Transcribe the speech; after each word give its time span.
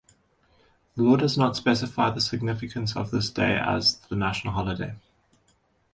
The 0.95 1.03
law 1.03 1.15
does 1.15 1.37
not 1.37 1.55
specify 1.55 2.09
the 2.09 2.21
significance 2.21 2.95
of 2.95 3.11
this 3.11 3.29
day 3.29 3.59
as 3.63 3.99
the 4.09 4.15
national 4.15 4.53
holiday. 4.55 4.95